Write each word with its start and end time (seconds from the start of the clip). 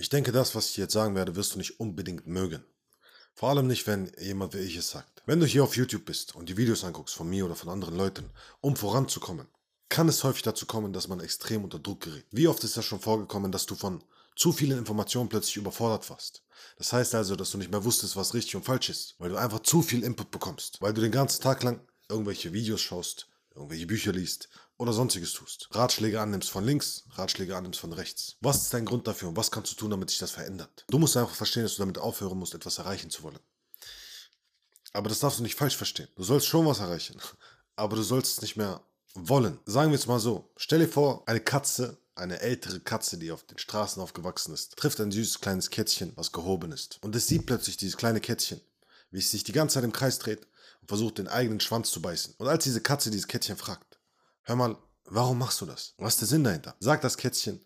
Ich 0.00 0.08
denke, 0.08 0.30
das, 0.30 0.54
was 0.54 0.70
ich 0.70 0.76
jetzt 0.76 0.92
sagen 0.92 1.16
werde, 1.16 1.34
wirst 1.34 1.54
du 1.54 1.58
nicht 1.58 1.80
unbedingt 1.80 2.24
mögen. 2.24 2.64
Vor 3.34 3.48
allem 3.48 3.66
nicht, 3.66 3.88
wenn 3.88 4.12
jemand 4.20 4.54
wie 4.54 4.58
ich 4.58 4.76
es 4.76 4.90
sagt. 4.90 5.22
Wenn 5.26 5.40
du 5.40 5.46
hier 5.46 5.64
auf 5.64 5.76
YouTube 5.76 6.04
bist 6.04 6.36
und 6.36 6.48
die 6.48 6.56
Videos 6.56 6.84
anguckst 6.84 7.16
von 7.16 7.28
mir 7.28 7.44
oder 7.44 7.56
von 7.56 7.68
anderen 7.68 7.96
Leuten, 7.96 8.30
um 8.60 8.76
voranzukommen, 8.76 9.48
kann 9.88 10.08
es 10.08 10.22
häufig 10.22 10.42
dazu 10.42 10.66
kommen, 10.66 10.92
dass 10.92 11.08
man 11.08 11.18
extrem 11.18 11.64
unter 11.64 11.80
Druck 11.80 12.02
gerät. 12.02 12.26
Wie 12.30 12.46
oft 12.46 12.62
ist 12.62 12.76
das 12.76 12.84
schon 12.84 13.00
vorgekommen, 13.00 13.50
dass 13.50 13.66
du 13.66 13.74
von 13.74 14.04
zu 14.36 14.52
vielen 14.52 14.78
Informationen 14.78 15.28
plötzlich 15.28 15.56
überfordert 15.56 16.08
warst? 16.10 16.44
Das 16.76 16.92
heißt 16.92 17.16
also, 17.16 17.34
dass 17.34 17.50
du 17.50 17.58
nicht 17.58 17.72
mehr 17.72 17.84
wusstest, 17.84 18.14
was 18.14 18.34
richtig 18.34 18.54
und 18.54 18.64
falsch 18.64 18.90
ist, 18.90 19.16
weil 19.18 19.30
du 19.30 19.36
einfach 19.36 19.60
zu 19.60 19.82
viel 19.82 20.04
Input 20.04 20.30
bekommst, 20.30 20.80
weil 20.80 20.94
du 20.94 21.00
den 21.00 21.10
ganzen 21.10 21.42
Tag 21.42 21.64
lang 21.64 21.80
irgendwelche 22.08 22.52
Videos 22.52 22.80
schaust, 22.80 23.28
irgendwelche 23.58 23.86
Bücher 23.86 24.12
liest 24.12 24.48
oder 24.76 24.92
sonstiges 24.92 25.32
tust. 25.32 25.68
Ratschläge 25.72 26.20
annimmst 26.20 26.50
von 26.50 26.64
links, 26.64 27.04
Ratschläge 27.10 27.56
annimmst 27.56 27.80
von 27.80 27.92
rechts. 27.92 28.36
Was 28.40 28.62
ist 28.62 28.74
dein 28.74 28.84
Grund 28.84 29.06
dafür 29.06 29.28
und 29.28 29.36
was 29.36 29.50
kannst 29.50 29.72
du 29.72 29.76
tun, 29.76 29.90
damit 29.90 30.10
sich 30.10 30.18
das 30.18 30.30
verändert? 30.30 30.84
Du 30.88 30.98
musst 30.98 31.16
einfach 31.16 31.34
verstehen, 31.34 31.64
dass 31.64 31.74
du 31.74 31.82
damit 31.82 31.98
aufhören 31.98 32.38
musst, 32.38 32.54
etwas 32.54 32.78
erreichen 32.78 33.10
zu 33.10 33.22
wollen. 33.22 33.38
Aber 34.92 35.08
das 35.08 35.20
darfst 35.20 35.38
du 35.38 35.42
nicht 35.42 35.56
falsch 35.56 35.76
verstehen. 35.76 36.08
Du 36.16 36.22
sollst 36.22 36.46
schon 36.46 36.66
was 36.66 36.80
erreichen, 36.80 37.20
aber 37.76 37.96
du 37.96 38.02
sollst 38.02 38.38
es 38.38 38.42
nicht 38.42 38.56
mehr 38.56 38.80
wollen. 39.14 39.58
Sagen 39.66 39.90
wir 39.90 39.98
es 39.98 40.06
mal 40.06 40.20
so. 40.20 40.50
Stell 40.56 40.78
dir 40.78 40.88
vor, 40.88 41.24
eine 41.26 41.40
Katze, 41.40 41.98
eine 42.14 42.40
ältere 42.40 42.80
Katze, 42.80 43.18
die 43.18 43.30
auf 43.30 43.44
den 43.44 43.58
Straßen 43.58 44.00
aufgewachsen 44.00 44.54
ist, 44.54 44.76
trifft 44.76 45.00
ein 45.00 45.12
süßes 45.12 45.40
kleines 45.40 45.70
Kätzchen, 45.70 46.12
was 46.16 46.32
gehoben 46.32 46.72
ist. 46.72 46.98
Und 47.02 47.14
es 47.14 47.26
sieht 47.26 47.46
plötzlich 47.46 47.76
dieses 47.76 47.96
kleine 47.96 48.20
Kätzchen, 48.20 48.60
wie 49.10 49.18
es 49.18 49.30
sich 49.30 49.44
die 49.44 49.52
ganze 49.52 49.74
Zeit 49.74 49.84
im 49.84 49.92
Kreis 49.92 50.18
dreht 50.18 50.46
versucht, 50.88 51.18
den 51.18 51.28
eigenen 51.28 51.60
Schwanz 51.60 51.90
zu 51.90 52.02
beißen. 52.02 52.34
Und 52.38 52.48
als 52.48 52.64
diese 52.64 52.80
Katze 52.80 53.10
dieses 53.10 53.28
Kätzchen 53.28 53.56
fragt, 53.56 53.98
hör 54.42 54.56
mal, 54.56 54.76
warum 55.04 55.38
machst 55.38 55.60
du 55.60 55.66
das? 55.66 55.94
Was 55.98 56.14
ist 56.14 56.22
der 56.22 56.28
Sinn 56.28 56.44
dahinter? 56.44 56.74
Sagt 56.80 57.04
das 57.04 57.18
Kätzchen, 57.18 57.60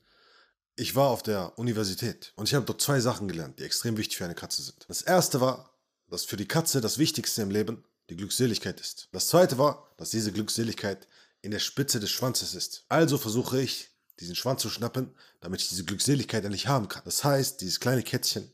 ich 0.74 0.96
war 0.96 1.08
auf 1.08 1.22
der 1.22 1.58
Universität 1.58 2.32
und 2.36 2.48
ich 2.48 2.54
habe 2.54 2.66
dort 2.66 2.82
zwei 2.82 3.00
Sachen 3.00 3.28
gelernt, 3.28 3.58
die 3.58 3.64
extrem 3.64 3.96
wichtig 3.96 4.18
für 4.18 4.24
eine 4.24 4.34
Katze 4.34 4.62
sind. 4.62 4.84
Das 4.88 5.02
erste 5.02 5.40
war, 5.40 5.70
dass 6.08 6.24
für 6.24 6.36
die 6.36 6.48
Katze 6.48 6.80
das 6.80 6.98
Wichtigste 6.98 7.42
im 7.42 7.50
Leben 7.50 7.84
die 8.10 8.16
Glückseligkeit 8.16 8.80
ist. 8.80 9.08
Das 9.12 9.28
zweite 9.28 9.56
war, 9.56 9.88
dass 9.96 10.10
diese 10.10 10.32
Glückseligkeit 10.32 11.06
in 11.40 11.50
der 11.50 11.60
Spitze 11.60 12.00
des 12.00 12.10
Schwanzes 12.10 12.54
ist. 12.54 12.84
Also 12.88 13.18
versuche 13.18 13.60
ich, 13.60 13.90
diesen 14.20 14.34
Schwanz 14.34 14.62
zu 14.62 14.70
schnappen, 14.70 15.14
damit 15.40 15.62
ich 15.62 15.68
diese 15.68 15.84
Glückseligkeit 15.84 16.44
endlich 16.44 16.66
haben 16.66 16.88
kann. 16.88 17.02
Das 17.04 17.24
heißt, 17.24 17.60
dieses 17.60 17.80
kleine 17.80 18.02
Kätzchen 18.02 18.50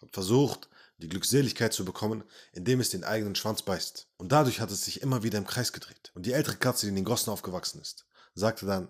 hat 0.00 0.12
versucht, 0.12 0.68
die 0.98 1.08
Glückseligkeit 1.08 1.72
zu 1.72 1.84
bekommen, 1.84 2.24
indem 2.52 2.80
es 2.80 2.90
den 2.90 3.04
eigenen 3.04 3.34
Schwanz 3.34 3.62
beißt. 3.62 4.08
Und 4.18 4.32
dadurch 4.32 4.60
hat 4.60 4.70
es 4.70 4.84
sich 4.84 5.00
immer 5.00 5.22
wieder 5.22 5.38
im 5.38 5.46
Kreis 5.46 5.72
gedreht. 5.72 6.12
Und 6.14 6.26
die 6.26 6.32
ältere 6.32 6.56
Katze, 6.56 6.86
die 6.86 6.90
in 6.90 6.96
den 6.96 7.04
Gossen 7.04 7.30
aufgewachsen 7.30 7.80
ist, 7.80 8.06
sagte 8.34 8.66
dann, 8.66 8.88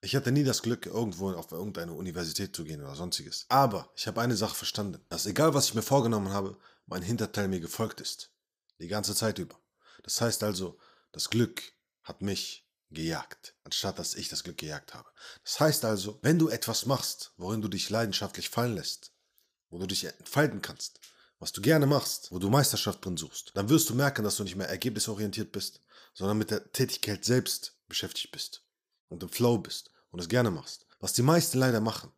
ich 0.00 0.14
hatte 0.14 0.32
nie 0.32 0.44
das 0.44 0.60
Glück, 0.60 0.84
irgendwo 0.84 1.30
auf 1.32 1.50
irgendeine 1.50 1.94
Universität 1.94 2.54
zu 2.54 2.64
gehen 2.64 2.82
oder 2.82 2.94
sonstiges. 2.94 3.46
Aber 3.48 3.90
ich 3.96 4.06
habe 4.06 4.20
eine 4.20 4.36
Sache 4.36 4.54
verstanden, 4.54 5.00
dass 5.08 5.26
egal 5.26 5.54
was 5.54 5.66
ich 5.66 5.74
mir 5.74 5.82
vorgenommen 5.82 6.30
habe, 6.30 6.58
mein 6.86 7.02
Hinterteil 7.02 7.48
mir 7.48 7.60
gefolgt 7.60 8.00
ist. 8.02 8.30
Die 8.80 8.88
ganze 8.88 9.14
Zeit 9.14 9.38
über. 9.38 9.58
Das 10.02 10.20
heißt 10.20 10.42
also, 10.42 10.78
das 11.12 11.30
Glück 11.30 11.62
hat 12.02 12.20
mich 12.20 12.68
gejagt, 12.90 13.54
anstatt 13.64 13.98
dass 13.98 14.14
ich 14.14 14.28
das 14.28 14.44
Glück 14.44 14.58
gejagt 14.58 14.92
habe. 14.94 15.08
Das 15.42 15.58
heißt 15.58 15.84
also, 15.84 16.18
wenn 16.22 16.38
du 16.38 16.48
etwas 16.48 16.84
machst, 16.86 17.32
worin 17.36 17.62
du 17.62 17.68
dich 17.68 17.88
leidenschaftlich 17.88 18.50
fallen 18.50 18.74
lässt, 18.74 19.12
wo 19.70 19.78
du 19.78 19.86
dich 19.86 20.04
entfalten 20.04 20.60
kannst, 20.60 21.00
was 21.44 21.52
du 21.52 21.60
gerne 21.60 21.84
machst, 21.84 22.32
wo 22.32 22.38
du 22.38 22.48
Meisterschaft 22.48 23.04
drin 23.04 23.18
suchst, 23.18 23.50
dann 23.52 23.68
wirst 23.68 23.90
du 23.90 23.94
merken, 23.94 24.24
dass 24.24 24.36
du 24.36 24.44
nicht 24.44 24.56
mehr 24.56 24.70
ergebnisorientiert 24.70 25.52
bist, 25.52 25.82
sondern 26.14 26.38
mit 26.38 26.50
der 26.50 26.72
Tätigkeit 26.72 27.22
selbst 27.22 27.76
beschäftigt 27.86 28.32
bist 28.32 28.62
und 29.10 29.22
im 29.22 29.28
Flow 29.28 29.58
bist 29.58 29.90
und 30.10 30.20
es 30.20 30.30
gerne 30.30 30.50
machst. 30.50 30.86
Was 31.00 31.12
die 31.12 31.20
meisten 31.20 31.58
leider 31.58 31.82
machen, 31.82 32.10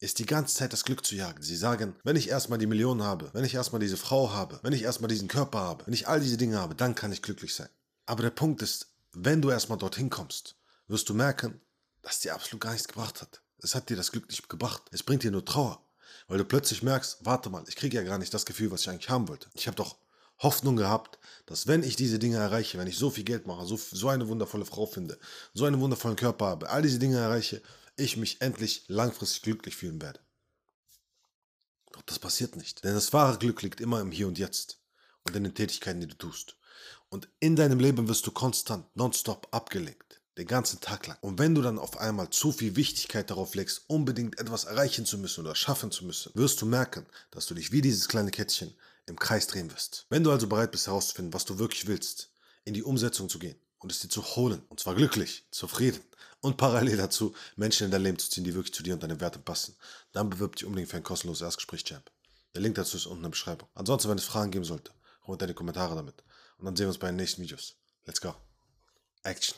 ist 0.00 0.18
die 0.18 0.26
ganze 0.26 0.56
Zeit 0.56 0.72
das 0.72 0.82
Glück 0.82 1.06
zu 1.06 1.14
jagen. 1.14 1.44
Sie 1.44 1.54
sagen, 1.54 1.94
wenn 2.02 2.16
ich 2.16 2.28
erstmal 2.28 2.58
die 2.58 2.66
Millionen 2.66 3.04
habe, 3.04 3.30
wenn 3.34 3.44
ich 3.44 3.54
erstmal 3.54 3.80
diese 3.80 3.96
Frau 3.96 4.32
habe, 4.32 4.58
wenn 4.64 4.72
ich 4.72 4.82
erstmal 4.82 5.06
diesen 5.06 5.28
Körper 5.28 5.60
habe, 5.60 5.86
wenn 5.86 5.94
ich 5.94 6.08
all 6.08 6.18
diese 6.18 6.36
Dinge 6.36 6.58
habe, 6.58 6.74
dann 6.74 6.96
kann 6.96 7.12
ich 7.12 7.22
glücklich 7.22 7.54
sein. 7.54 7.68
Aber 8.06 8.24
der 8.24 8.30
Punkt 8.30 8.62
ist, 8.62 8.88
wenn 9.12 9.40
du 9.40 9.50
erstmal 9.50 9.78
dorthin 9.78 10.10
kommst, 10.10 10.56
wirst 10.88 11.08
du 11.08 11.14
merken, 11.14 11.60
dass 12.02 12.18
dir 12.18 12.34
absolut 12.34 12.62
gar 12.62 12.72
nichts 12.72 12.88
gebracht 12.88 13.22
hat. 13.22 13.42
Es 13.58 13.76
hat 13.76 13.90
dir 13.90 13.96
das 13.96 14.10
Glück 14.10 14.26
nicht 14.26 14.48
gebracht. 14.48 14.82
Es 14.90 15.04
bringt 15.04 15.22
dir 15.22 15.30
nur 15.30 15.44
Trauer. 15.44 15.86
Weil 16.28 16.38
du 16.38 16.44
plötzlich 16.44 16.82
merkst, 16.82 17.18
warte 17.22 17.50
mal, 17.50 17.64
ich 17.68 17.76
kriege 17.76 17.96
ja 17.96 18.02
gar 18.02 18.18
nicht 18.18 18.32
das 18.32 18.46
Gefühl, 18.46 18.70
was 18.70 18.82
ich 18.82 18.90
eigentlich 18.90 19.10
haben 19.10 19.28
wollte. 19.28 19.48
Ich 19.54 19.66
habe 19.66 19.76
doch 19.76 19.96
Hoffnung 20.38 20.76
gehabt, 20.76 21.18
dass 21.46 21.66
wenn 21.66 21.82
ich 21.82 21.96
diese 21.96 22.18
Dinge 22.18 22.36
erreiche, 22.36 22.78
wenn 22.78 22.86
ich 22.86 22.98
so 22.98 23.10
viel 23.10 23.24
Geld 23.24 23.46
mache, 23.46 23.66
so, 23.66 23.76
so 23.76 24.08
eine 24.08 24.28
wundervolle 24.28 24.64
Frau 24.64 24.86
finde, 24.86 25.18
so 25.54 25.64
einen 25.64 25.80
wundervollen 25.80 26.16
Körper 26.16 26.46
habe, 26.46 26.70
all 26.70 26.82
diese 26.82 26.98
Dinge 26.98 27.18
erreiche, 27.18 27.62
ich 27.96 28.16
mich 28.16 28.40
endlich 28.40 28.84
langfristig 28.88 29.42
glücklich 29.42 29.76
fühlen 29.76 30.00
werde. 30.00 30.20
Doch 31.92 32.02
das 32.02 32.18
passiert 32.18 32.56
nicht. 32.56 32.82
Denn 32.84 32.94
das 32.94 33.12
wahre 33.12 33.38
Glück 33.38 33.62
liegt 33.62 33.80
immer 33.80 34.00
im 34.00 34.10
Hier 34.10 34.26
und 34.26 34.38
Jetzt 34.38 34.80
und 35.24 35.36
in 35.36 35.44
den 35.44 35.54
Tätigkeiten, 35.54 36.00
die 36.00 36.08
du 36.08 36.16
tust. 36.16 36.56
Und 37.10 37.28
in 37.38 37.56
deinem 37.56 37.78
Leben 37.78 38.08
wirst 38.08 38.26
du 38.26 38.30
konstant, 38.30 38.86
nonstop 38.96 39.46
abgelenkt. 39.50 40.21
Den 40.38 40.46
ganzen 40.46 40.80
Tag 40.80 41.06
lang. 41.06 41.18
Und 41.20 41.38
wenn 41.38 41.54
du 41.54 41.60
dann 41.60 41.78
auf 41.78 41.98
einmal 41.98 42.30
zu 42.30 42.52
viel 42.52 42.74
Wichtigkeit 42.74 43.28
darauf 43.28 43.54
legst, 43.54 43.82
unbedingt 43.88 44.40
etwas 44.40 44.64
erreichen 44.64 45.04
zu 45.04 45.18
müssen 45.18 45.40
oder 45.40 45.54
schaffen 45.54 45.90
zu 45.90 46.06
müssen, 46.06 46.32
wirst 46.34 46.62
du 46.62 46.66
merken, 46.66 47.04
dass 47.30 47.46
du 47.46 47.54
dich 47.54 47.70
wie 47.70 47.82
dieses 47.82 48.08
kleine 48.08 48.30
Kätzchen 48.30 48.74
im 49.06 49.18
Kreis 49.18 49.46
drehen 49.46 49.70
wirst. 49.70 50.06
Wenn 50.08 50.24
du 50.24 50.30
also 50.30 50.46
bereit 50.46 50.70
bist 50.70 50.86
herauszufinden, 50.86 51.34
was 51.34 51.44
du 51.44 51.58
wirklich 51.58 51.86
willst, 51.86 52.30
in 52.64 52.72
die 52.72 52.82
Umsetzung 52.82 53.28
zu 53.28 53.38
gehen 53.38 53.56
und 53.78 53.92
es 53.92 54.00
dir 54.00 54.08
zu 54.08 54.24
holen, 54.24 54.62
und 54.70 54.80
zwar 54.80 54.94
glücklich, 54.94 55.44
zufrieden 55.50 56.00
und 56.40 56.56
parallel 56.56 56.96
dazu 56.96 57.34
Menschen 57.56 57.84
in 57.84 57.90
dein 57.90 58.02
Leben 58.02 58.18
zu 58.18 58.30
ziehen, 58.30 58.44
die 58.44 58.54
wirklich 58.54 58.74
zu 58.74 58.82
dir 58.82 58.94
und 58.94 59.02
deinen 59.02 59.20
Werten 59.20 59.42
passen, 59.42 59.76
dann 60.12 60.30
bewirb 60.30 60.56
dich 60.56 60.64
unbedingt 60.64 60.90
für 60.90 60.96
ein 60.96 61.02
kostenloses 61.02 61.42
Erstgespräch-Champ. 61.42 62.10
Der 62.54 62.62
Link 62.62 62.76
dazu 62.76 62.96
ist 62.96 63.06
unten 63.06 63.18
in 63.18 63.24
der 63.24 63.30
Beschreibung. 63.30 63.68
Ansonsten, 63.74 64.08
wenn 64.08 64.18
es 64.18 64.24
Fragen 64.24 64.50
geben 64.50 64.64
sollte, 64.64 64.92
hol 65.26 65.36
deine 65.36 65.54
Kommentare 65.54 65.94
damit. 65.94 66.22
Und 66.58 66.66
dann 66.66 66.76
sehen 66.76 66.84
wir 66.84 66.88
uns 66.88 66.98
bei 66.98 67.08
den 67.08 67.16
nächsten 67.16 67.42
Videos. 67.42 67.74
Let's 68.06 68.20
go. 68.20 68.34
Action. 69.24 69.56